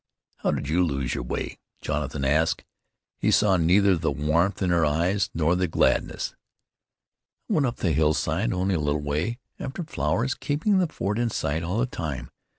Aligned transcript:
"How 0.37 0.49
did 0.49 0.67
you 0.67 0.83
lose 0.83 1.13
your 1.13 1.23
way?" 1.23 1.59
Jonathan 1.79 2.25
asked. 2.25 2.63
He 3.19 3.29
saw 3.29 3.55
neither 3.57 3.95
the 3.95 4.09
warmth 4.11 4.63
in 4.63 4.71
her 4.71 4.83
eyes 4.83 5.29
nor 5.35 5.55
the 5.55 5.67
gladness. 5.67 6.33
"I 7.47 7.53
went 7.53 7.67
up 7.67 7.75
the 7.75 7.91
hillside, 7.91 8.51
only 8.51 8.73
a 8.73 8.79
little 8.79 8.99
way, 9.01 9.37
after 9.59 9.83
flowers, 9.83 10.33
keeping 10.33 10.79
the 10.79 10.87
fort 10.87 11.19
in 11.19 11.29
sight 11.29 11.61
all 11.61 11.77
the 11.77 11.85
time. 11.85 12.31